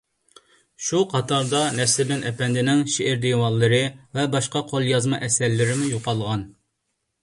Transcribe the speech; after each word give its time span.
شۇ 0.85 1.01
قاتاردا 1.11 1.59
نەسرىدىن 1.81 2.25
ئەپەندىنىڭ 2.31 2.83
شېئىر 2.95 3.23
دىۋانلىرى 3.29 3.83
ۋە 4.19 4.29
باشقا 4.35 4.67
قوليازما 4.75 5.25
ئەسەرلىرىمۇ 5.25 5.97
يوقالغان. 5.97 6.53